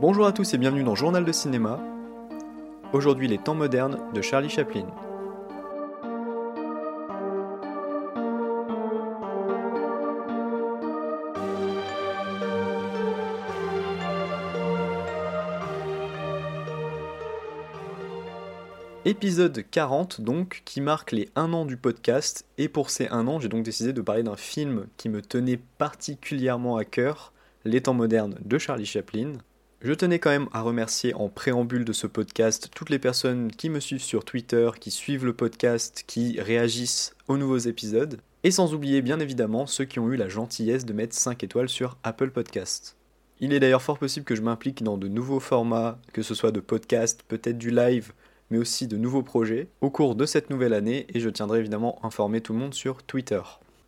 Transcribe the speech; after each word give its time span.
Bonjour 0.00 0.24
à 0.24 0.32
tous 0.32 0.54
et 0.54 0.56
bienvenue 0.56 0.82
dans 0.82 0.94
Journal 0.94 1.26
de 1.26 1.30
cinéma. 1.30 1.78
Aujourd'hui 2.94 3.28
les 3.28 3.36
temps 3.36 3.54
modernes 3.54 3.98
de 4.14 4.22
Charlie 4.22 4.48
Chaplin. 4.48 4.86
Épisode 19.04 19.62
40 19.70 20.22
donc, 20.22 20.62
qui 20.64 20.80
marque 20.80 21.12
les 21.12 21.28
1 21.36 21.52
an 21.52 21.66
du 21.66 21.76
podcast, 21.76 22.46
et 22.56 22.70
pour 22.70 22.88
ces 22.88 23.08
1 23.08 23.26
an 23.26 23.38
j'ai 23.38 23.50
donc 23.50 23.64
décidé 23.64 23.92
de 23.92 24.00
parler 24.00 24.22
d'un 24.22 24.36
film 24.36 24.86
qui 24.96 25.10
me 25.10 25.20
tenait 25.20 25.60
particulièrement 25.76 26.78
à 26.78 26.86
cœur, 26.86 27.34
Les 27.66 27.82
temps 27.82 27.92
modernes 27.92 28.38
de 28.42 28.56
Charlie 28.56 28.86
Chaplin. 28.86 29.32
Je 29.82 29.94
tenais 29.94 30.18
quand 30.18 30.28
même 30.28 30.50
à 30.52 30.60
remercier 30.60 31.14
en 31.14 31.30
préambule 31.30 31.86
de 31.86 31.94
ce 31.94 32.06
podcast 32.06 32.68
toutes 32.74 32.90
les 32.90 32.98
personnes 32.98 33.50
qui 33.50 33.70
me 33.70 33.80
suivent 33.80 34.02
sur 34.02 34.26
Twitter, 34.26 34.70
qui 34.78 34.90
suivent 34.90 35.24
le 35.24 35.32
podcast, 35.32 36.04
qui 36.06 36.38
réagissent 36.38 37.14
aux 37.28 37.38
nouveaux 37.38 37.56
épisodes, 37.56 38.20
et 38.44 38.50
sans 38.50 38.74
oublier 38.74 39.00
bien 39.00 39.20
évidemment 39.20 39.66
ceux 39.66 39.86
qui 39.86 39.98
ont 39.98 40.12
eu 40.12 40.16
la 40.16 40.28
gentillesse 40.28 40.84
de 40.84 40.92
mettre 40.92 41.16
5 41.16 41.42
étoiles 41.44 41.70
sur 41.70 41.96
Apple 42.02 42.30
Podcast. 42.30 42.98
Il 43.40 43.54
est 43.54 43.60
d'ailleurs 43.60 43.80
fort 43.80 43.98
possible 43.98 44.26
que 44.26 44.36
je 44.36 44.42
m'implique 44.42 44.82
dans 44.82 44.98
de 44.98 45.08
nouveaux 45.08 45.40
formats, 45.40 45.98
que 46.12 46.20
ce 46.20 46.34
soit 46.34 46.52
de 46.52 46.60
podcast, 46.60 47.24
peut-être 47.26 47.56
du 47.56 47.70
live, 47.70 48.12
mais 48.50 48.58
aussi 48.58 48.86
de 48.86 48.98
nouveaux 48.98 49.22
projets 49.22 49.68
au 49.80 49.88
cours 49.88 50.14
de 50.14 50.26
cette 50.26 50.50
nouvelle 50.50 50.74
année 50.74 51.06
et 51.14 51.20
je 51.20 51.30
tiendrai 51.30 51.60
évidemment 51.60 52.04
informer 52.04 52.42
tout 52.42 52.52
le 52.52 52.58
monde 52.58 52.74
sur 52.74 53.02
Twitter. 53.02 53.40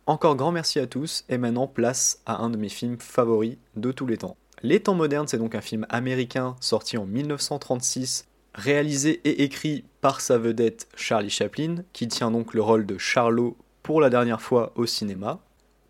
Encore 0.07 0.35
grand 0.35 0.51
merci 0.51 0.79
à 0.79 0.87
tous 0.87 1.23
et 1.29 1.37
maintenant 1.37 1.67
place 1.67 2.19
à 2.25 2.37
un 2.37 2.49
de 2.49 2.57
mes 2.57 2.69
films 2.69 2.97
favoris 2.99 3.57
de 3.75 3.91
tous 3.91 4.07
les 4.07 4.17
temps. 4.17 4.37
Les 4.65 4.79
temps 4.79 4.95
modernes, 4.95 5.27
c'est 5.27 5.37
donc 5.37 5.55
un 5.55 5.61
film 5.61 5.85
américain 5.89 6.55
sorti 6.61 6.97
en 6.97 7.05
1936, 7.05 8.29
réalisé 8.55 9.19
et 9.25 9.43
écrit 9.43 9.83
par 9.99 10.21
sa 10.21 10.37
vedette 10.37 10.87
Charlie 10.95 11.29
Chaplin, 11.29 11.83
qui 11.91 12.07
tient 12.07 12.31
donc 12.31 12.53
le 12.53 12.61
rôle 12.61 12.85
de 12.85 12.97
Charlot 12.97 13.57
pour 13.81 13.99
la 13.99 14.09
dernière 14.09 14.41
fois 14.41 14.71
au 14.75 14.85
cinéma. 14.85 15.41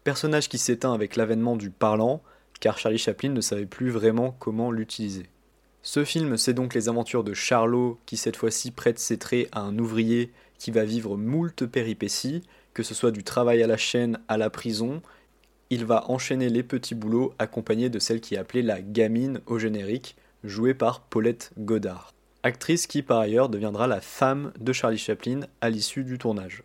Personnage 0.04 0.50
qui 0.50 0.58
s'éteint 0.58 0.92
avec 0.92 1.18
l'avènement 1.18 1.56
du 1.56 1.70
parlant, 1.70 2.24
car 2.60 2.80
Charlie 2.80 2.98
Chaplin 2.98 3.30
ne 3.30 3.42
savait 3.42 3.68
plus 3.68 3.92
vraiment 3.92 4.36
comment 4.40 4.72
l'utiliser. 4.72 5.28
Ce 5.84 6.04
film, 6.04 6.36
c'est 6.38 6.56
donc 6.56 6.74
les 6.74 6.90
aventures 6.90 7.24
de 7.24 7.36
Charlot 7.36 8.00
qui 8.08 8.18
cette 8.18 8.38
fois-ci 8.38 8.72
prête 8.72 8.98
ses 8.98 9.20
traits 9.20 9.50
à 9.52 9.60
un 9.60 9.78
ouvrier 9.78 10.32
qui 10.58 10.72
va 10.72 10.84
vivre 10.84 11.16
moult 11.16 11.68
péripéties, 11.68 12.42
que 12.74 12.82
ce 12.82 12.96
soit 12.96 13.12
du 13.12 13.24
travail 13.24 13.62
à 13.62 13.68
la 13.68 13.78
chaîne 13.78 14.20
à 14.28 14.38
la 14.38 14.50
prison. 14.50 15.04
Il 15.74 15.86
va 15.86 16.08
enchaîner 16.08 16.50
les 16.50 16.62
petits 16.62 16.94
boulots 16.94 17.34
accompagné 17.40 17.90
de 17.90 17.98
celle 17.98 18.22
qui 18.22 18.36
est 18.36 18.38
appelée 18.38 18.62
la 18.62 18.80
gamine 18.80 19.42
au 19.48 19.58
générique, 19.58 20.16
jouée 20.44 20.76
par 20.76 21.02
Paulette 21.02 21.52
Godard. 21.58 22.14
Actrice 22.44 22.86
qui 22.86 23.02
par 23.02 23.18
ailleurs 23.18 23.50
deviendra 23.50 23.88
la 23.88 24.00
femme 24.00 24.54
de 24.60 24.72
Charlie 24.72 25.00
Chaplin 25.00 25.40
à 25.62 25.72
l'issue 25.72 26.04
du 26.04 26.20
tournage. 26.20 26.62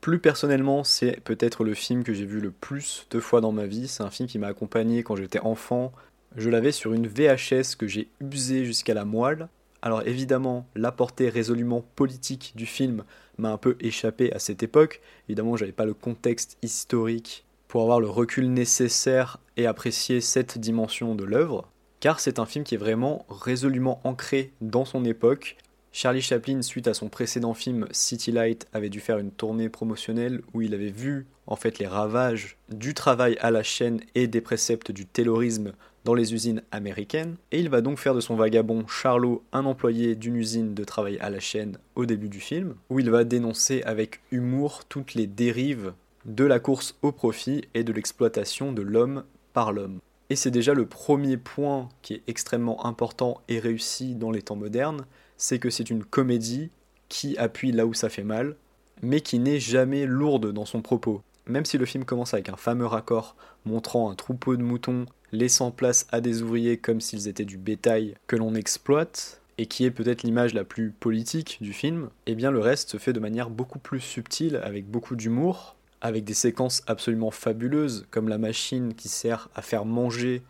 Plus 0.00 0.18
personnellement, 0.18 0.82
c'est 0.82 1.20
peut-être 1.20 1.62
le 1.62 1.74
film 1.74 2.02
que 2.02 2.12
j'ai 2.12 2.24
vu 2.24 2.40
le 2.40 2.50
plus 2.50 3.06
de 3.12 3.20
fois 3.20 3.40
dans 3.40 3.52
ma 3.52 3.66
vie. 3.66 3.86
C'est 3.86 4.02
un 4.02 4.10
film 4.10 4.28
qui 4.28 4.40
m'a 4.40 4.48
accompagné 4.48 5.04
quand 5.04 5.14
j'étais 5.14 5.38
enfant, 5.38 5.92
je 6.34 6.50
l'avais 6.50 6.72
sur 6.72 6.92
une 6.92 7.06
VHS 7.06 7.76
que 7.78 7.86
j'ai 7.86 8.08
usée 8.20 8.64
jusqu'à 8.64 8.94
la 8.94 9.04
moelle. 9.04 9.46
Alors 9.80 10.04
évidemment, 10.08 10.66
la 10.74 10.90
portée 10.90 11.28
résolument 11.28 11.84
politique 11.94 12.54
du 12.56 12.66
film 12.66 13.04
m'a 13.38 13.52
un 13.52 13.58
peu 13.58 13.76
échappé 13.78 14.32
à 14.32 14.40
cette 14.40 14.64
époque. 14.64 15.02
Évidemment, 15.28 15.56
j'avais 15.56 15.70
pas 15.70 15.84
le 15.84 15.94
contexte 15.94 16.58
historique 16.62 17.44
pour 17.70 17.82
avoir 17.82 18.00
le 18.00 18.10
recul 18.10 18.52
nécessaire 18.52 19.38
et 19.56 19.64
apprécier 19.64 20.20
cette 20.20 20.58
dimension 20.58 21.14
de 21.14 21.22
l'œuvre, 21.22 21.68
car 22.00 22.18
c'est 22.18 22.40
un 22.40 22.44
film 22.44 22.64
qui 22.64 22.74
est 22.74 22.78
vraiment 22.78 23.24
résolument 23.28 24.00
ancré 24.02 24.50
dans 24.60 24.84
son 24.84 25.04
époque. 25.04 25.56
Charlie 25.92 26.20
Chaplin, 26.20 26.62
suite 26.62 26.88
à 26.88 26.94
son 26.94 27.08
précédent 27.08 27.54
film 27.54 27.86
City 27.92 28.32
Light, 28.32 28.66
avait 28.72 28.88
dû 28.88 28.98
faire 28.98 29.18
une 29.18 29.30
tournée 29.30 29.68
promotionnelle 29.68 30.42
où 30.52 30.62
il 30.62 30.74
avait 30.74 30.90
vu 30.90 31.26
en 31.46 31.54
fait 31.54 31.78
les 31.78 31.86
ravages 31.86 32.56
du 32.70 32.92
travail 32.92 33.36
à 33.40 33.52
la 33.52 33.62
chaîne 33.62 34.00
et 34.16 34.26
des 34.26 34.40
préceptes 34.40 34.90
du 34.90 35.06
terrorisme 35.06 35.70
dans 36.04 36.14
les 36.14 36.34
usines 36.34 36.64
américaines, 36.72 37.36
et 37.52 37.60
il 37.60 37.68
va 37.68 37.82
donc 37.82 38.00
faire 38.00 38.16
de 38.16 38.20
son 38.20 38.34
vagabond 38.34 38.84
Charlot 38.88 39.44
un 39.52 39.64
employé 39.64 40.16
d'une 40.16 40.34
usine 40.34 40.74
de 40.74 40.82
travail 40.82 41.18
à 41.20 41.30
la 41.30 41.38
chaîne 41.38 41.78
au 41.94 42.04
début 42.04 42.30
du 42.30 42.40
film, 42.40 42.74
où 42.88 42.98
il 42.98 43.10
va 43.10 43.22
dénoncer 43.22 43.84
avec 43.84 44.22
humour 44.32 44.82
toutes 44.88 45.14
les 45.14 45.28
dérives 45.28 45.92
de 46.24 46.44
la 46.44 46.58
course 46.58 46.96
au 47.02 47.12
profit 47.12 47.64
et 47.74 47.84
de 47.84 47.92
l'exploitation 47.92 48.72
de 48.72 48.82
l'homme 48.82 49.24
par 49.52 49.72
l'homme. 49.72 50.00
Et 50.28 50.36
c'est 50.36 50.50
déjà 50.50 50.74
le 50.74 50.86
premier 50.86 51.36
point 51.36 51.88
qui 52.02 52.14
est 52.14 52.22
extrêmement 52.28 52.86
important 52.86 53.40
et 53.48 53.58
réussi 53.58 54.14
dans 54.14 54.30
les 54.30 54.42
temps 54.42 54.56
modernes, 54.56 55.04
c'est 55.36 55.58
que 55.58 55.70
c'est 55.70 55.90
une 55.90 56.04
comédie 56.04 56.70
qui 57.08 57.36
appuie 57.36 57.72
là 57.72 57.86
où 57.86 57.94
ça 57.94 58.08
fait 58.08 58.22
mal, 58.22 58.56
mais 59.02 59.20
qui 59.20 59.38
n'est 59.38 59.58
jamais 59.58 60.06
lourde 60.06 60.52
dans 60.52 60.66
son 60.66 60.82
propos. 60.82 61.22
Même 61.46 61.64
si 61.64 61.78
le 61.78 61.86
film 61.86 62.04
commence 62.04 62.34
avec 62.34 62.48
un 62.48 62.56
fameux 62.56 62.86
raccord 62.86 63.34
montrant 63.64 64.10
un 64.10 64.14
troupeau 64.14 64.56
de 64.56 64.62
moutons 64.62 65.06
laissant 65.32 65.70
place 65.70 66.06
à 66.12 66.20
des 66.20 66.42
ouvriers 66.42 66.76
comme 66.76 67.00
s'ils 67.00 67.28
étaient 67.28 67.44
du 67.44 67.56
bétail 67.56 68.14
que 68.26 68.36
l'on 68.36 68.54
exploite, 68.54 69.40
et 69.58 69.66
qui 69.66 69.84
est 69.84 69.90
peut-être 69.90 70.22
l'image 70.22 70.54
la 70.54 70.64
plus 70.64 70.90
politique 70.90 71.58
du 71.60 71.74
film, 71.74 72.08
eh 72.26 72.34
bien 72.34 72.50
le 72.50 72.60
reste 72.60 72.90
se 72.90 72.96
fait 72.96 73.12
de 73.12 73.20
manière 73.20 73.50
beaucoup 73.50 73.78
plus 73.78 74.00
subtile, 74.00 74.56
avec 74.56 74.86
beaucoup 74.86 75.16
d'humour, 75.16 75.76
avec 76.00 76.24
des 76.24 76.34
séquences 76.34 76.82
absolument 76.86 77.30
fabuleuses, 77.30 78.06
comme 78.10 78.28
la 78.28 78.38
machine 78.38 78.94
qui 78.94 79.08
sert 79.08 79.48
à 79.54 79.62
faire 79.62 79.84
manger 79.84 80.42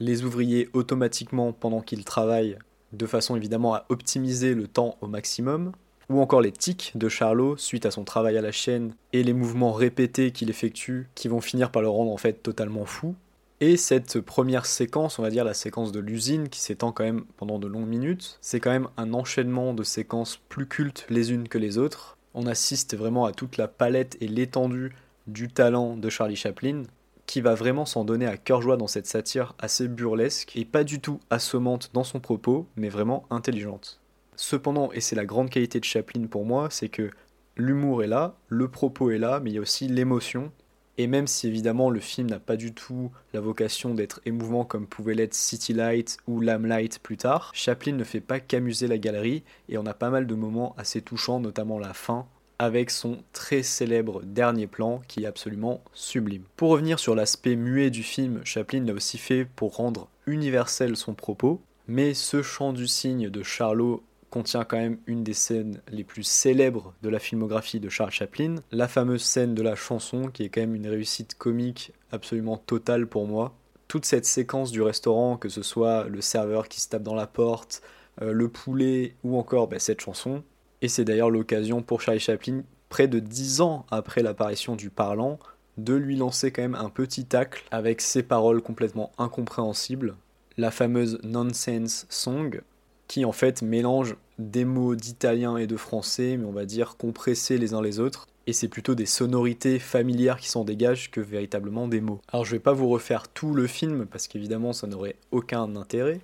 les 0.00 0.24
ouvriers 0.24 0.68
automatiquement 0.72 1.52
pendant 1.52 1.80
qu'ils 1.80 2.04
travaillent, 2.04 2.58
de 2.92 3.06
façon 3.06 3.36
évidemment 3.36 3.74
à 3.74 3.84
optimiser 3.88 4.54
le 4.54 4.66
temps 4.66 4.96
au 5.00 5.06
maximum, 5.06 5.72
ou 6.08 6.20
encore 6.20 6.40
les 6.40 6.52
tics 6.52 6.92
de 6.94 7.08
Charlot 7.08 7.56
suite 7.56 7.86
à 7.86 7.90
son 7.90 8.04
travail 8.04 8.38
à 8.38 8.42
la 8.42 8.52
chaîne 8.52 8.94
et 9.12 9.22
les 9.22 9.34
mouvements 9.34 9.72
répétés 9.72 10.32
qu'il 10.32 10.50
effectue 10.50 11.08
qui 11.14 11.28
vont 11.28 11.40
finir 11.40 11.70
par 11.70 11.82
le 11.82 11.88
rendre 11.88 12.12
en 12.12 12.16
fait 12.16 12.42
totalement 12.42 12.86
fou. 12.86 13.14
Et 13.60 13.76
cette 13.76 14.20
première 14.20 14.66
séquence, 14.66 15.18
on 15.18 15.22
va 15.22 15.30
dire 15.30 15.44
la 15.44 15.52
séquence 15.52 15.90
de 15.90 15.98
l'usine, 15.98 16.48
qui 16.48 16.60
s'étend 16.60 16.92
quand 16.92 17.02
même 17.02 17.24
pendant 17.36 17.58
de 17.58 17.66
longues 17.66 17.88
minutes, 17.88 18.38
c'est 18.40 18.60
quand 18.60 18.70
même 18.70 18.88
un 18.96 19.12
enchaînement 19.14 19.74
de 19.74 19.82
séquences 19.82 20.36
plus 20.48 20.66
cultes 20.66 21.06
les 21.10 21.32
unes 21.32 21.48
que 21.48 21.58
les 21.58 21.76
autres. 21.76 22.17
On 22.40 22.46
assiste 22.46 22.96
vraiment 22.96 23.24
à 23.24 23.32
toute 23.32 23.56
la 23.56 23.66
palette 23.66 24.16
et 24.20 24.28
l'étendue 24.28 24.94
du 25.26 25.48
talent 25.48 25.96
de 25.96 26.08
Charlie 26.08 26.36
Chaplin, 26.36 26.84
qui 27.26 27.40
va 27.40 27.56
vraiment 27.56 27.84
s'en 27.84 28.04
donner 28.04 28.26
à 28.26 28.36
cœur 28.36 28.62
joie 28.62 28.76
dans 28.76 28.86
cette 28.86 29.08
satire 29.08 29.56
assez 29.58 29.88
burlesque 29.88 30.54
et 30.54 30.64
pas 30.64 30.84
du 30.84 31.00
tout 31.00 31.18
assommante 31.30 31.90
dans 31.94 32.04
son 32.04 32.20
propos, 32.20 32.68
mais 32.76 32.90
vraiment 32.90 33.26
intelligente. 33.30 34.00
Cependant, 34.36 34.92
et 34.92 35.00
c'est 35.00 35.16
la 35.16 35.26
grande 35.26 35.50
qualité 35.50 35.80
de 35.80 35.84
Chaplin 35.84 36.28
pour 36.28 36.44
moi, 36.44 36.68
c'est 36.70 36.88
que 36.88 37.10
l'humour 37.56 38.04
est 38.04 38.06
là, 38.06 38.36
le 38.46 38.68
propos 38.68 39.10
est 39.10 39.18
là, 39.18 39.40
mais 39.42 39.50
il 39.50 39.54
y 39.54 39.58
a 39.58 39.62
aussi 39.62 39.88
l'émotion 39.88 40.52
et 40.98 41.06
même 41.06 41.28
si 41.28 41.46
évidemment 41.46 41.88
le 41.88 42.00
film 42.00 42.28
n'a 42.28 42.40
pas 42.40 42.56
du 42.56 42.74
tout 42.74 43.10
la 43.32 43.40
vocation 43.40 43.94
d'être 43.94 44.20
émouvant 44.26 44.64
comme 44.64 44.86
pouvait 44.86 45.14
l'être 45.14 45.34
City 45.34 45.72
Light 45.72 46.18
ou 46.26 46.40
Lamplight 46.40 46.98
plus 46.98 47.16
tard, 47.16 47.52
Chaplin 47.54 47.92
ne 47.92 48.04
fait 48.04 48.20
pas 48.20 48.40
qu'amuser 48.40 48.88
la 48.88 48.98
galerie 48.98 49.44
et 49.68 49.78
on 49.78 49.86
a 49.86 49.94
pas 49.94 50.10
mal 50.10 50.26
de 50.26 50.34
moments 50.34 50.74
assez 50.76 51.00
touchants, 51.00 51.38
notamment 51.38 51.78
la 51.78 51.94
fin, 51.94 52.26
avec 52.58 52.90
son 52.90 53.18
très 53.32 53.62
célèbre 53.62 54.22
dernier 54.24 54.66
plan 54.66 55.00
qui 55.06 55.22
est 55.22 55.26
absolument 55.26 55.80
sublime. 55.94 56.42
Pour 56.56 56.70
revenir 56.70 56.98
sur 56.98 57.14
l'aspect 57.14 57.54
muet 57.54 57.90
du 57.90 58.02
film, 58.02 58.40
Chaplin 58.44 58.84
l'a 58.84 58.92
aussi 58.92 59.18
fait 59.18 59.44
pour 59.44 59.76
rendre 59.76 60.08
universel 60.26 60.96
son 60.96 61.14
propos, 61.14 61.60
mais 61.86 62.12
ce 62.12 62.42
chant 62.42 62.72
du 62.72 62.88
cygne 62.88 63.30
de 63.30 63.42
Charlot 63.44 64.02
contient 64.30 64.64
quand 64.64 64.76
même 64.76 64.98
une 65.06 65.24
des 65.24 65.34
scènes 65.34 65.80
les 65.90 66.04
plus 66.04 66.22
célèbres 66.22 66.94
de 67.02 67.08
la 67.08 67.18
filmographie 67.18 67.80
de 67.80 67.88
Charles 67.88 68.10
Chaplin, 68.10 68.56
la 68.70 68.88
fameuse 68.88 69.22
scène 69.22 69.54
de 69.54 69.62
la 69.62 69.74
chanson 69.74 70.28
qui 70.28 70.44
est 70.44 70.48
quand 70.48 70.60
même 70.60 70.74
une 70.74 70.88
réussite 70.88 71.36
comique 71.36 71.92
absolument 72.12 72.56
totale 72.56 73.06
pour 73.06 73.26
moi. 73.26 73.54
Toute 73.88 74.04
cette 74.04 74.26
séquence 74.26 74.70
du 74.70 74.82
restaurant, 74.82 75.36
que 75.36 75.48
ce 75.48 75.62
soit 75.62 76.04
le 76.08 76.20
serveur 76.20 76.68
qui 76.68 76.80
se 76.80 76.88
tape 76.88 77.02
dans 77.02 77.14
la 77.14 77.26
porte, 77.26 77.82
euh, 78.20 78.32
le 78.32 78.48
poulet 78.48 79.14
ou 79.24 79.38
encore 79.38 79.68
bah, 79.68 79.78
cette 79.78 80.00
chanson, 80.00 80.42
et 80.82 80.88
c'est 80.88 81.04
d'ailleurs 81.04 81.30
l'occasion 81.30 81.82
pour 81.82 82.00
Charlie 82.00 82.20
Chaplin, 82.20 82.62
près 82.88 83.08
de 83.08 83.18
dix 83.18 83.60
ans 83.60 83.86
après 83.90 84.22
l'apparition 84.22 84.76
du 84.76 84.90
parlant, 84.90 85.38
de 85.76 85.94
lui 85.94 86.16
lancer 86.16 86.50
quand 86.50 86.62
même 86.62 86.74
un 86.74 86.90
petit 86.90 87.24
tacle 87.24 87.64
avec 87.70 88.00
ses 88.00 88.22
paroles 88.22 88.62
complètement 88.62 89.12
incompréhensibles, 89.18 90.16
la 90.56 90.70
fameuse 90.70 91.20
Nonsense 91.22 92.06
Song, 92.10 92.60
qui 93.08 93.24
en 93.24 93.32
fait 93.32 93.62
mélange 93.62 94.16
des 94.38 94.64
mots 94.64 94.94
d'italien 94.94 95.56
et 95.56 95.66
de 95.66 95.76
français, 95.76 96.36
mais 96.36 96.46
on 96.46 96.52
va 96.52 96.66
dire 96.66 96.96
compressés 96.96 97.58
les 97.58 97.74
uns 97.74 97.82
les 97.82 97.98
autres. 97.98 98.28
Et 98.46 98.52
c'est 98.52 98.68
plutôt 98.68 98.94
des 98.94 99.06
sonorités 99.06 99.78
familières 99.78 100.38
qui 100.38 100.48
s'en 100.48 100.64
dégagent 100.64 101.10
que 101.10 101.20
véritablement 101.20 101.88
des 101.88 102.00
mots. 102.00 102.20
Alors 102.32 102.44
je 102.44 102.52
vais 102.52 102.60
pas 102.60 102.72
vous 102.72 102.88
refaire 102.88 103.28
tout 103.28 103.52
le 103.52 103.66
film 103.66 104.06
parce 104.06 104.28
qu'évidemment 104.28 104.72
ça 104.72 104.86
n'aurait 104.86 105.16
aucun 105.32 105.74
intérêt. 105.76 106.20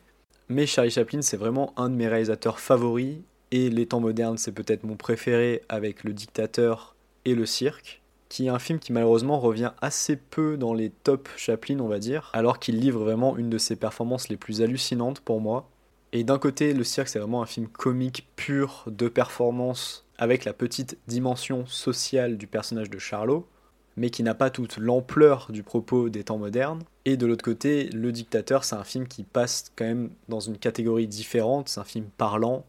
Mais 0.48 0.66
Charlie 0.66 0.90
Chaplin 0.90 1.22
c'est 1.22 1.36
vraiment 1.36 1.72
un 1.76 1.90
de 1.90 1.94
mes 1.96 2.08
réalisateurs 2.08 2.60
favoris 2.60 3.16
et 3.50 3.68
les 3.68 3.86
temps 3.86 4.00
modernes 4.00 4.38
c'est 4.38 4.52
peut-être 4.52 4.84
mon 4.84 4.96
préféré 4.96 5.62
avec 5.68 6.04
le 6.04 6.12
dictateur 6.12 6.94
et 7.24 7.34
le 7.34 7.46
cirque 7.46 8.02
qui 8.34 8.46
est 8.46 8.50
un 8.50 8.58
film 8.58 8.80
qui 8.80 8.92
malheureusement 8.92 9.38
revient 9.38 9.70
assez 9.80 10.16
peu 10.16 10.56
dans 10.56 10.74
les 10.74 10.90
top 10.90 11.28
Chaplin, 11.36 11.78
on 11.78 11.86
va 11.86 12.00
dire, 12.00 12.30
alors 12.32 12.58
qu'il 12.58 12.80
livre 12.80 12.98
vraiment 12.98 13.36
une 13.36 13.48
de 13.48 13.58
ses 13.58 13.76
performances 13.76 14.28
les 14.28 14.36
plus 14.36 14.60
hallucinantes 14.60 15.20
pour 15.20 15.40
moi. 15.40 15.70
Et 16.16 16.22
d'un 16.22 16.38
côté, 16.38 16.74
Le 16.74 16.84
Cirque, 16.84 17.08
c'est 17.08 17.18
vraiment 17.18 17.42
un 17.42 17.46
film 17.46 17.66
comique 17.66 18.28
pur 18.36 18.84
de 18.86 19.08
performance, 19.08 20.06
avec 20.16 20.44
la 20.44 20.52
petite 20.52 20.96
dimension 21.08 21.66
sociale 21.66 22.38
du 22.38 22.46
personnage 22.46 22.88
de 22.88 23.00
Charlot, 23.00 23.48
mais 23.96 24.10
qui 24.10 24.22
n'a 24.22 24.34
pas 24.36 24.50
toute 24.50 24.78
l'ampleur 24.78 25.48
du 25.50 25.64
propos 25.64 26.08
des 26.08 26.22
temps 26.22 26.38
modernes. 26.38 26.84
Et 27.04 27.16
de 27.16 27.26
l'autre 27.26 27.44
côté, 27.44 27.88
Le 27.88 28.12
Dictateur, 28.12 28.62
c'est 28.62 28.76
un 28.76 28.84
film 28.84 29.08
qui 29.08 29.24
passe 29.24 29.72
quand 29.74 29.86
même 29.86 30.10
dans 30.28 30.38
une 30.38 30.56
catégorie 30.56 31.08
différente, 31.08 31.68
c'est 31.68 31.80
un 31.80 31.84
film 31.84 32.06
parlant, 32.16 32.64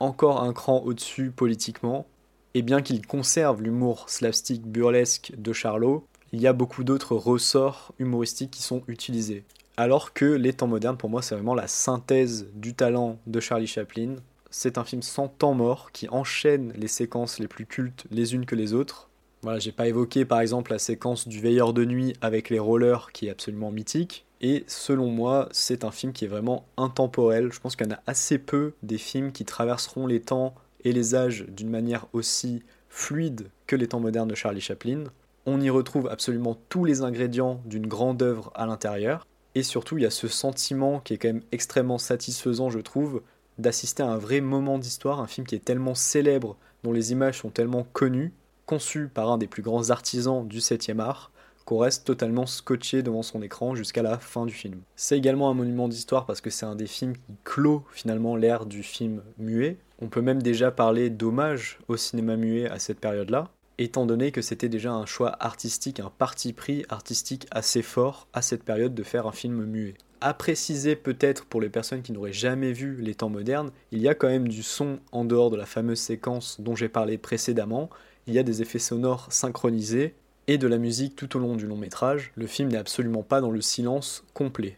encore 0.00 0.42
un 0.42 0.54
cran 0.54 0.80
au-dessus 0.82 1.30
politiquement, 1.30 2.06
et 2.54 2.62
bien 2.62 2.80
qu'il 2.80 3.06
conserve 3.06 3.60
l'humour 3.60 4.08
slapstick 4.08 4.62
burlesque 4.62 5.34
de 5.36 5.52
Charlot, 5.52 6.06
il 6.32 6.40
y 6.40 6.46
a 6.46 6.54
beaucoup 6.54 6.84
d'autres 6.84 7.16
ressorts 7.16 7.92
humoristiques 7.98 8.52
qui 8.52 8.62
sont 8.62 8.82
utilisés. 8.88 9.44
Alors 9.80 10.12
que 10.12 10.24
Les 10.24 10.54
temps 10.54 10.66
modernes, 10.66 10.96
pour 10.96 11.08
moi, 11.08 11.22
c'est 11.22 11.36
vraiment 11.36 11.54
la 11.54 11.68
synthèse 11.68 12.48
du 12.52 12.74
talent 12.74 13.20
de 13.28 13.38
Charlie 13.38 13.68
Chaplin. 13.68 14.16
C'est 14.50 14.76
un 14.76 14.82
film 14.82 15.02
sans 15.02 15.28
temps 15.28 15.54
mort 15.54 15.92
qui 15.92 16.08
enchaîne 16.08 16.72
les 16.74 16.88
séquences 16.88 17.38
les 17.38 17.46
plus 17.46 17.64
cultes 17.64 18.04
les 18.10 18.34
unes 18.34 18.44
que 18.44 18.56
les 18.56 18.74
autres. 18.74 19.08
Voilà, 19.42 19.60
j'ai 19.60 19.70
pas 19.70 19.86
évoqué 19.86 20.24
par 20.24 20.40
exemple 20.40 20.72
la 20.72 20.80
séquence 20.80 21.28
du 21.28 21.40
veilleur 21.40 21.72
de 21.74 21.84
nuit 21.84 22.12
avec 22.20 22.50
les 22.50 22.58
rollers 22.58 23.12
qui 23.12 23.28
est 23.28 23.30
absolument 23.30 23.70
mythique. 23.70 24.26
Et 24.40 24.64
selon 24.66 25.10
moi, 25.10 25.48
c'est 25.52 25.84
un 25.84 25.92
film 25.92 26.12
qui 26.12 26.24
est 26.24 26.28
vraiment 26.28 26.66
intemporel. 26.76 27.52
Je 27.52 27.60
pense 27.60 27.76
qu'il 27.76 27.86
y 27.86 27.90
en 27.90 27.94
a 27.94 28.02
assez 28.08 28.38
peu 28.38 28.72
des 28.82 28.98
films 28.98 29.30
qui 29.30 29.44
traverseront 29.44 30.08
les 30.08 30.20
temps 30.20 30.56
et 30.82 30.90
les 30.90 31.14
âges 31.14 31.46
d'une 31.46 31.70
manière 31.70 32.08
aussi 32.12 32.64
fluide 32.88 33.48
que 33.68 33.76
les 33.76 33.86
temps 33.86 34.00
modernes 34.00 34.26
de 34.26 34.34
Charlie 34.34 34.60
Chaplin. 34.60 35.04
On 35.46 35.60
y 35.60 35.70
retrouve 35.70 36.08
absolument 36.08 36.58
tous 36.68 36.84
les 36.84 37.02
ingrédients 37.02 37.60
d'une 37.64 37.86
grande 37.86 38.20
œuvre 38.24 38.50
à 38.56 38.66
l'intérieur. 38.66 39.24
Et 39.58 39.64
surtout, 39.64 39.98
il 39.98 40.04
y 40.04 40.06
a 40.06 40.10
ce 40.10 40.28
sentiment 40.28 41.00
qui 41.00 41.14
est 41.14 41.18
quand 41.18 41.26
même 41.26 41.42
extrêmement 41.50 41.98
satisfaisant, 41.98 42.70
je 42.70 42.78
trouve, 42.78 43.22
d'assister 43.58 44.04
à 44.04 44.06
un 44.06 44.16
vrai 44.16 44.40
moment 44.40 44.78
d'histoire, 44.78 45.18
un 45.18 45.26
film 45.26 45.48
qui 45.48 45.56
est 45.56 45.64
tellement 45.64 45.96
célèbre, 45.96 46.56
dont 46.84 46.92
les 46.92 47.10
images 47.10 47.40
sont 47.40 47.50
tellement 47.50 47.84
connues, 47.92 48.32
conçu 48.66 49.08
par 49.08 49.32
un 49.32 49.36
des 49.36 49.48
plus 49.48 49.62
grands 49.62 49.90
artisans 49.90 50.46
du 50.46 50.60
7e 50.60 51.00
art, 51.00 51.32
qu'on 51.64 51.78
reste 51.78 52.06
totalement 52.06 52.46
scotché 52.46 53.02
devant 53.02 53.24
son 53.24 53.42
écran 53.42 53.74
jusqu'à 53.74 54.02
la 54.02 54.20
fin 54.20 54.46
du 54.46 54.54
film. 54.54 54.80
C'est 54.94 55.18
également 55.18 55.50
un 55.50 55.54
monument 55.54 55.88
d'histoire 55.88 56.24
parce 56.24 56.40
que 56.40 56.50
c'est 56.50 56.64
un 56.64 56.76
des 56.76 56.86
films 56.86 57.14
qui 57.14 57.34
clôt 57.42 57.82
finalement 57.90 58.36
l'ère 58.36 58.64
du 58.64 58.84
film 58.84 59.24
muet, 59.38 59.76
on 60.00 60.06
peut 60.06 60.22
même 60.22 60.40
déjà 60.40 60.70
parler 60.70 61.10
d'hommage 61.10 61.80
au 61.88 61.96
cinéma 61.96 62.36
muet 62.36 62.70
à 62.70 62.78
cette 62.78 63.00
période-là, 63.00 63.50
étant 63.78 64.06
donné 64.06 64.32
que 64.32 64.42
c'était 64.42 64.68
déjà 64.68 64.92
un 64.92 65.06
choix 65.06 65.36
artistique, 65.40 66.00
un 66.00 66.10
parti 66.10 66.52
pris 66.52 66.84
artistique 66.88 67.46
assez 67.50 67.82
fort 67.82 68.26
à 68.32 68.42
cette 68.42 68.64
période 68.64 68.94
de 68.94 69.02
faire 69.02 69.26
un 69.26 69.32
film 69.32 69.64
muet. 69.64 69.94
À 70.20 70.34
préciser 70.34 70.96
peut-être 70.96 71.44
pour 71.44 71.60
les 71.60 71.68
personnes 71.68 72.02
qui 72.02 72.12
n'auraient 72.12 72.32
jamais 72.32 72.72
vu 72.72 72.96
les 73.00 73.14
temps 73.14 73.28
modernes, 73.28 73.70
il 73.92 74.00
y 74.00 74.08
a 74.08 74.14
quand 74.14 74.28
même 74.28 74.48
du 74.48 74.64
son 74.64 74.98
en 75.12 75.24
dehors 75.24 75.50
de 75.50 75.56
la 75.56 75.66
fameuse 75.66 76.00
séquence 76.00 76.60
dont 76.60 76.74
j'ai 76.74 76.88
parlé 76.88 77.18
précédemment, 77.18 77.88
il 78.26 78.34
y 78.34 78.38
a 78.38 78.42
des 78.42 78.60
effets 78.60 78.80
sonores 78.80 79.28
synchronisés 79.30 80.14
et 80.48 80.58
de 80.58 80.66
la 80.66 80.78
musique 80.78 81.14
tout 81.14 81.36
au 81.36 81.40
long 81.40 81.54
du 81.56 81.66
long 81.66 81.76
métrage, 81.76 82.32
le 82.34 82.46
film 82.46 82.70
n'est 82.70 82.78
absolument 82.78 83.22
pas 83.22 83.40
dans 83.40 83.50
le 83.50 83.60
silence 83.60 84.24
complet. 84.34 84.76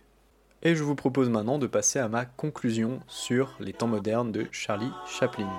Et 0.62 0.74
je 0.74 0.82
vous 0.82 0.94
propose 0.94 1.30
maintenant 1.30 1.58
de 1.58 1.66
passer 1.66 1.98
à 1.98 2.08
ma 2.08 2.26
conclusion 2.26 3.00
sur 3.06 3.56
les 3.60 3.72
temps 3.72 3.86
modernes 3.86 4.30
de 4.30 4.46
Charlie 4.50 4.92
Chaplin. 5.06 5.50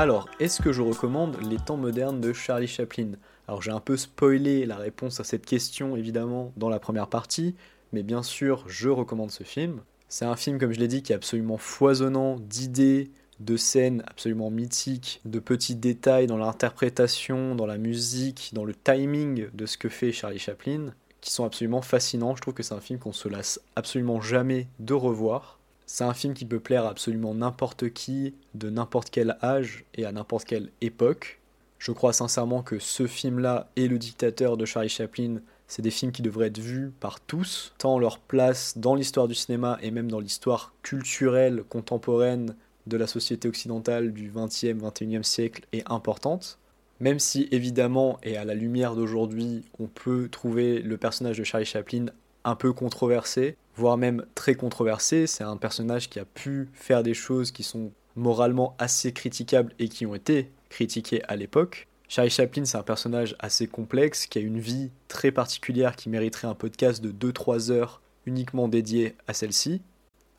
Alors, 0.00 0.30
est-ce 0.40 0.62
que 0.62 0.72
je 0.72 0.80
recommande 0.80 1.36
les 1.42 1.58
temps 1.58 1.76
modernes 1.76 2.22
de 2.22 2.32
Charlie 2.32 2.66
Chaplin? 2.66 3.10
Alors 3.46 3.60
j'ai 3.60 3.70
un 3.70 3.80
peu 3.80 3.98
spoilé 3.98 4.64
la 4.64 4.78
réponse 4.78 5.20
à 5.20 5.24
cette 5.24 5.44
question 5.44 5.94
évidemment 5.94 6.54
dans 6.56 6.70
la 6.70 6.78
première 6.78 7.08
partie, 7.08 7.54
mais 7.92 8.02
bien 8.02 8.22
sûr 8.22 8.64
je 8.66 8.88
recommande 8.88 9.30
ce 9.30 9.44
film. 9.44 9.82
C'est 10.08 10.24
un 10.24 10.36
film 10.36 10.58
comme 10.58 10.72
je 10.72 10.80
l'ai 10.80 10.88
dit 10.88 11.02
qui 11.02 11.12
est 11.12 11.16
absolument 11.16 11.58
foisonnant 11.58 12.36
d'idées, 12.40 13.10
de 13.40 13.58
scènes 13.58 14.02
absolument 14.06 14.50
mythiques, 14.50 15.20
de 15.26 15.38
petits 15.38 15.76
détails 15.76 16.26
dans 16.26 16.38
l'interprétation, 16.38 17.54
dans 17.54 17.66
la 17.66 17.76
musique, 17.76 18.52
dans 18.54 18.64
le 18.64 18.74
timing 18.74 19.48
de 19.52 19.66
ce 19.66 19.76
que 19.76 19.90
fait 19.90 20.12
Charlie 20.12 20.38
Chaplin, 20.38 20.94
qui 21.20 21.30
sont 21.30 21.44
absolument 21.44 21.82
fascinants. 21.82 22.34
Je 22.36 22.40
trouve 22.40 22.54
que 22.54 22.62
c'est 22.62 22.72
un 22.72 22.80
film 22.80 22.98
qu'on 22.98 23.12
se 23.12 23.28
lasse 23.28 23.60
absolument 23.76 24.22
jamais 24.22 24.66
de 24.78 24.94
revoir. 24.94 25.59
C'est 25.92 26.04
un 26.04 26.14
film 26.14 26.34
qui 26.34 26.44
peut 26.44 26.60
plaire 26.60 26.86
à 26.86 26.90
absolument 26.90 27.34
n'importe 27.34 27.90
qui, 27.90 28.32
de 28.54 28.70
n'importe 28.70 29.10
quel 29.10 29.36
âge 29.42 29.84
et 29.94 30.04
à 30.04 30.12
n'importe 30.12 30.44
quelle 30.44 30.70
époque. 30.80 31.40
Je 31.80 31.90
crois 31.90 32.12
sincèrement 32.12 32.62
que 32.62 32.78
ce 32.78 33.08
film-là 33.08 33.68
et 33.74 33.88
Le 33.88 33.98
Dictateur 33.98 34.56
de 34.56 34.64
Charlie 34.64 34.88
Chaplin, 34.88 35.40
c'est 35.66 35.82
des 35.82 35.90
films 35.90 36.12
qui 36.12 36.22
devraient 36.22 36.46
être 36.46 36.60
vus 36.60 36.92
par 37.00 37.18
tous, 37.18 37.74
tant 37.76 37.98
leur 37.98 38.20
place 38.20 38.78
dans 38.78 38.94
l'histoire 38.94 39.26
du 39.26 39.34
cinéma 39.34 39.78
et 39.82 39.90
même 39.90 40.08
dans 40.08 40.20
l'histoire 40.20 40.72
culturelle 40.82 41.64
contemporaine 41.68 42.54
de 42.86 42.96
la 42.96 43.08
société 43.08 43.48
occidentale 43.48 44.12
du 44.12 44.30
20e, 44.30 44.78
21e 44.78 45.24
siècle 45.24 45.66
est 45.72 45.90
importante. 45.90 46.60
Même 47.00 47.18
si 47.18 47.48
évidemment, 47.50 48.20
et 48.22 48.36
à 48.36 48.44
la 48.44 48.54
lumière 48.54 48.94
d'aujourd'hui, 48.94 49.64
on 49.80 49.88
peut 49.88 50.28
trouver 50.30 50.82
le 50.82 50.96
personnage 50.98 51.38
de 51.38 51.44
Charlie 51.44 51.66
Chaplin 51.66 52.06
un 52.44 52.54
peu 52.54 52.72
controversé, 52.72 53.56
voire 53.76 53.96
même 53.96 54.24
très 54.34 54.54
controversé. 54.54 55.26
C'est 55.26 55.44
un 55.44 55.56
personnage 55.56 56.08
qui 56.08 56.18
a 56.18 56.24
pu 56.24 56.68
faire 56.72 57.02
des 57.02 57.14
choses 57.14 57.50
qui 57.50 57.62
sont 57.62 57.92
moralement 58.16 58.74
assez 58.78 59.12
critiquables 59.12 59.72
et 59.78 59.88
qui 59.88 60.06
ont 60.06 60.14
été 60.14 60.50
critiquées 60.68 61.22
à 61.28 61.36
l'époque. 61.36 61.86
Charlie 62.08 62.30
Chaplin, 62.30 62.64
c'est 62.64 62.76
un 62.76 62.82
personnage 62.82 63.36
assez 63.38 63.68
complexe, 63.68 64.26
qui 64.26 64.38
a 64.38 64.42
une 64.42 64.58
vie 64.58 64.90
très 65.06 65.30
particulière 65.30 65.94
qui 65.94 66.08
mériterait 66.08 66.48
un 66.48 66.54
podcast 66.54 67.00
de 67.00 67.12
2-3 67.12 67.70
heures 67.70 68.00
uniquement 68.26 68.66
dédié 68.66 69.14
à 69.28 69.32
celle-ci. 69.32 69.80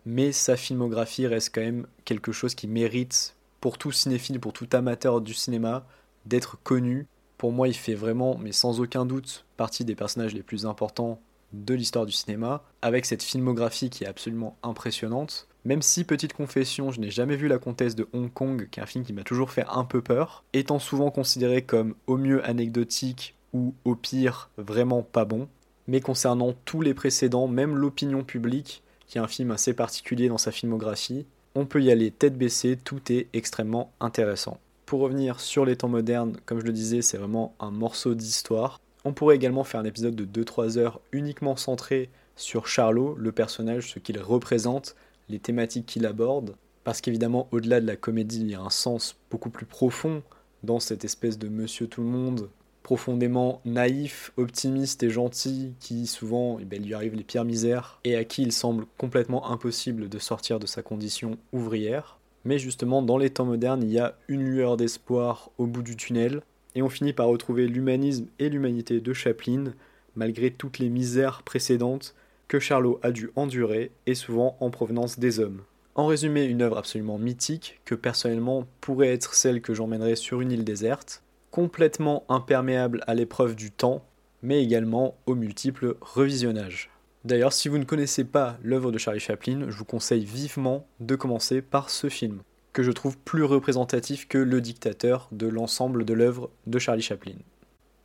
Mais 0.06 0.32
sa 0.32 0.58
filmographie 0.58 1.28
reste 1.28 1.56
quand 1.56 1.62
même 1.62 1.88
quelque 2.04 2.32
chose 2.32 2.56
qui 2.56 2.68
mérite, 2.68 3.36
pour 3.62 3.78
tout 3.78 3.92
cinéphile, 3.92 4.40
pour 4.40 4.52
tout 4.52 4.68
amateur 4.74 5.22
du 5.22 5.34
cinéma, 5.34 5.86
d'être 6.26 6.58
connu. 6.64 7.08
Pour 7.38 7.52
moi, 7.52 7.68
il 7.68 7.76
fait 7.76 7.96
vraiment, 7.96 8.38
mais 8.38 8.52
sans 8.52 8.82
aucun 8.82 9.06
doute, 9.06 9.46
partie 9.56 9.86
des 9.86 9.96
personnages 9.96 10.34
les 10.34 10.44
plus 10.44 10.66
importants 10.66 11.22
de 11.54 11.74
l'histoire 11.74 12.06
du 12.06 12.12
cinéma, 12.12 12.64
avec 12.82 13.06
cette 13.06 13.24
filmographie 13.24 13.90
qui 13.90 14.04
est 14.04 14.08
absolument 14.08 14.58
impressionnante. 14.64 15.48
Même 15.64 15.82
si, 15.82 16.04
petite 16.04 16.34
confession, 16.34 16.92
je 16.92 17.00
n'ai 17.00 17.12
jamais 17.12 17.36
vu 17.36 17.48
La 17.48 17.60
Comtesse 17.60 17.96
de 17.96 18.08
Hong 18.14 18.32
Kong, 18.34 18.68
qui 18.72 18.80
est 18.80 18.84
un 18.84 18.88
film 18.88 19.04
qui 19.04 19.14
m'a 19.14 19.24
toujours 19.24 19.52
fait 19.52 19.66
un 19.70 19.84
peu 19.84 20.02
peur, 20.02 20.44
étant 20.54 20.80
souvent 20.80 21.12
considéré 21.12 21.62
comme 21.62 21.96
au 22.08 22.18
mieux 22.18 22.44
anecdotique 22.48 23.36
ou 23.54 23.76
au 23.86 23.96
pire 23.96 24.50
vraiment 24.58 25.04
pas 25.04 25.26
bon. 25.26 25.48
Mais 25.88 26.02
concernant 26.02 26.54
tous 26.66 26.82
les 26.82 26.94
précédents, 26.94 27.48
même 27.48 27.76
l'opinion 27.76 28.24
publique, 28.24 28.82
qui 29.08 29.18
est 29.18 29.22
un 29.22 29.28
film 29.28 29.52
assez 29.52 29.74
particulier 29.74 30.30
dans 30.30 30.38
sa 30.38 30.52
filmographie, 30.52 31.26
on 31.54 31.66
peut 31.66 31.82
y 31.82 31.92
aller 31.92 32.12
tête 32.12 32.38
baissée, 32.38 32.78
tout 32.78 33.12
est 33.12 33.28
extrêmement 33.34 33.92
intéressant. 34.00 34.60
Pour 34.86 35.02
revenir 35.02 35.40
sur 35.40 35.66
les 35.66 35.76
temps 35.76 35.90
modernes, 35.90 36.38
comme 36.46 36.60
je 36.60 36.66
le 36.66 36.74
disais, 36.74 37.02
c'est 37.02 37.18
vraiment 37.18 37.54
un 37.60 37.72
morceau 37.72 38.16
d'histoire. 38.16 38.80
On 39.04 39.14
pourrait 39.14 39.36
également 39.36 39.64
faire 39.64 39.80
un 39.80 39.86
épisode 39.86 40.16
de 40.16 40.44
2-3 40.44 40.78
heures 40.78 41.02
uniquement 41.12 41.56
centré 41.56 42.10
sur 42.36 42.68
Charlot, 42.68 43.16
le 43.18 43.32
personnage, 43.32 43.92
ce 43.92 44.00
qu'il 44.00 44.20
représente, 44.20 44.96
les 45.30 45.40
thématiques 45.40 45.86
qu'il 45.86 46.06
aborde, 46.06 46.56
parce 46.84 47.02
qu'évidemment, 47.02 47.48
au-delà 47.52 47.82
de 47.82 47.88
la 47.88 47.96
comédie, 47.96 48.42
il 48.42 48.52
y 48.52 48.56
a 48.56 48.62
un 48.62 48.70
sens 48.70 49.16
beaucoup 49.30 49.50
plus 49.50 49.66
profond 49.66 50.24
dans 50.64 50.80
cette 50.80 51.06
espèce 51.06 51.38
de 51.38 51.48
monsieur 51.48 51.88
tout 51.88 52.02
le 52.02 52.08
monde, 52.08 52.50
profondément 52.84 53.62
naïf, 53.66 54.32
optimiste 54.38 55.04
et 55.04 55.10
gentil, 55.10 55.74
qui 55.80 56.08
souvent 56.08 56.58
eh 56.60 56.66
ben, 56.66 56.84
lui 56.84 56.94
arrive 56.94 57.16
les 57.16 57.24
pires 57.24 57.46
misères, 57.46 58.00
et 58.04 58.16
à 58.16 58.24
qui 58.24 58.44
il 58.44 58.52
semble 58.52 58.86
complètement 58.98 59.50
impossible 59.52 60.10
de 60.10 60.20
sortir 60.20 60.60
de 60.60 60.68
sa 60.68 60.82
condition 60.82 61.38
ouvrière. 61.54 62.20
Mais 62.44 62.58
justement, 62.58 63.04
dans 63.04 63.18
les 63.18 63.30
temps 63.30 63.46
modernes, 63.46 63.84
il 63.84 63.92
y 63.92 64.00
a 64.00 64.16
une 64.28 64.44
lueur 64.44 64.78
d'espoir 64.78 65.52
au 65.58 65.68
bout 65.68 65.84
du 65.84 65.96
tunnel, 65.96 66.42
et 66.76 66.82
on 66.82 66.90
finit 66.90 67.14
par 67.14 67.28
retrouver 67.28 67.68
l'humanisme 67.68 68.28
et 68.40 68.50
l'humanité 68.50 69.00
de 69.00 69.14
Chaplin, 69.14 69.74
malgré 70.16 70.52
toutes 70.52 70.80
les 70.80 70.90
misères 70.90 71.44
précédentes 71.44 72.16
que 72.48 72.60
Charlot 72.60 73.00
a 73.02 73.12
dû 73.12 73.30
endurer, 73.36 73.92
et 74.06 74.16
souvent 74.16 74.58
en 74.60 74.70
provenance 74.70 75.20
des 75.20 75.40
hommes. 75.40 75.62
En 75.96 76.06
résumé, 76.06 76.44
une 76.44 76.62
œuvre 76.62 76.78
absolument 76.78 77.18
mythique, 77.18 77.80
que 77.86 77.96
personnellement 77.96 78.66
pourrait 78.82 79.14
être 79.14 79.34
celle 79.34 79.62
que 79.62 79.74
j'emmènerais 79.74 80.16
sur 80.16 80.42
une 80.42 80.52
île 80.52 80.64
déserte, 80.64 81.24
complètement 81.50 82.26
imperméable 82.30 83.04
à 83.08 83.14
l'épreuve 83.14 83.56
du 83.56 83.72
temps, 83.72 84.04
mais 84.42 84.64
également 84.64 85.16
aux 85.26 85.36
multiples 85.36 85.96
revisionnages. 86.02 86.90
D'ailleurs, 87.24 87.54
si 87.54 87.70
vous 87.70 87.78
ne 87.78 87.84
connaissez 87.84 88.24
pas 88.24 88.58
l'œuvre 88.64 88.92
de 88.92 88.98
Charlie 88.98 89.20
Chaplin, 89.20 89.70
je 89.70 89.78
vous 89.78 89.86
conseille 89.86 90.26
vivement 90.26 90.88
de 91.00 91.16
commencer 91.16 91.62
par 91.62 91.90
ce 91.90 92.10
film. 92.10 92.42
Que 92.74 92.84
je 92.84 92.92
trouve 92.92 93.18
plus 93.18 93.44
représentatif 93.44 94.28
que 94.28 94.38
Le 94.38 94.62
Dictateur 94.62 95.28
de 95.32 95.48
l'ensemble 95.48 96.06
de 96.06 96.14
l'œuvre 96.14 96.50
de 96.68 96.80
Charlie 96.80 97.02
Chaplin. 97.02 97.36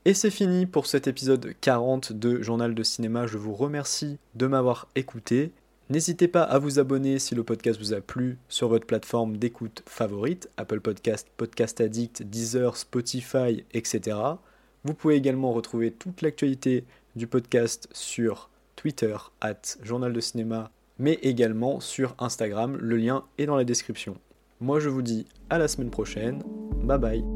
Et 0.05 0.15
c'est 0.15 0.31
fini 0.31 0.67
pour 0.67 0.87
cet 0.87 1.09
épisode 1.09 1.55
40 1.61 2.13
de 2.13 2.41
Journal 2.41 2.75
de 2.75 2.83
cinéma. 2.83 3.27
Je 3.27 3.39
vous 3.39 3.55
remercie 3.55 4.19
de 4.37 4.47
m'avoir 4.47 4.87
écouté. 4.95 5.51
N'hésitez 5.91 6.29
pas 6.29 6.43
à 6.43 6.59
vous 6.59 6.79
abonner 6.79 7.19
si 7.19 7.35
le 7.35 7.43
podcast 7.43 7.79
vous 7.79 7.93
a 7.93 8.01
plu 8.01 8.39
sur 8.49 8.69
votre 8.69 8.87
plateforme 8.87 9.37
d'écoute 9.37 9.83
favorite, 9.87 10.49
Apple 10.57 10.81
Podcast, 10.81 11.29
Podcast 11.37 11.81
Addict, 11.81 12.23
Deezer, 12.23 12.77
Spotify, 12.77 13.65
etc. 13.73 14.17
Vous 14.85 14.95
pouvez 14.95 15.17
également 15.17 15.53
retrouver 15.53 15.91
toute 15.91 16.23
l'actualité 16.23 16.85
du 17.17 17.27
podcast 17.27 17.89
sur 17.93 18.51
Twitter, 18.77 19.17
at 19.41 19.63
Journal 19.83 20.13
de 20.13 20.21
Cinéma, 20.21 20.71
mais 20.99 21.15
également 21.23 21.81
sur 21.81 22.15
Instagram. 22.21 22.77
Le 22.81 22.97
lien 22.97 23.25
est 23.39 23.47
dans 23.47 23.57
la 23.57 23.65
description. 23.65 24.17
Moi 24.61 24.81
je 24.81 24.89
vous 24.89 25.03
dis 25.03 25.27
à 25.51 25.59
la 25.59 25.69
semaine 25.69 25.91
prochaine. 25.91 26.43
Bye 26.85 26.99
bye. 26.99 27.36